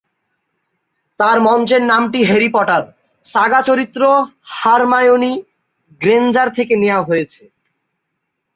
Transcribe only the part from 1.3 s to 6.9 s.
মঞ্চের নামটি "Harry Potter" saga চরিত্র হারমায়োনি গ্রেঞ্জার থেকে